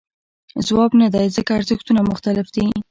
[0.67, 2.65] ځواب نه دی ځکه ارزښتونه مختلف دي.